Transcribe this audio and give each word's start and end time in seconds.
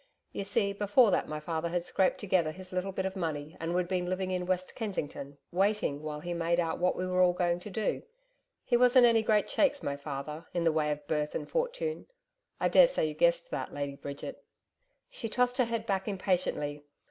You 0.31 0.45
see 0.45 0.73
before 0.73 1.11
that 1.11 1.27
my 1.29 1.39
father 1.39 1.69
had 1.69 1.83
scraped 1.83 2.17
together 2.17 2.49
his 2.49 2.73
little 2.73 2.91
bit 2.91 3.05
of 3.05 3.15
money 3.15 3.55
and 3.59 3.75
we'd 3.75 3.87
been 3.87 4.09
living 4.09 4.31
in 4.31 4.47
West 4.47 4.73
Kensington 4.73 5.37
waiting 5.51 6.01
while 6.01 6.21
he 6.21 6.33
made 6.33 6.59
out 6.59 6.79
what 6.79 6.95
we 6.95 7.05
were 7.05 7.21
all 7.21 7.33
going 7.33 7.59
to 7.59 7.69
do. 7.69 8.01
He 8.65 8.75
wasn't 8.75 9.05
any 9.05 9.21
great 9.21 9.47
shakes, 9.47 9.83
my 9.83 9.95
father, 9.95 10.47
in 10.55 10.63
the 10.63 10.71
way 10.71 10.89
of 10.91 11.05
birth, 11.05 11.35
and 11.35 11.47
fortune. 11.47 12.07
I 12.59 12.67
daresay, 12.67 13.09
you 13.09 13.13
guessed 13.13 13.51
that, 13.51 13.75
Lady 13.75 13.95
Bridget?' 13.95 14.43
She 15.07 15.29
tossed 15.29 15.59
her 15.59 15.65
head 15.65 15.85
back 15.85 16.07
impatiently. 16.07 16.81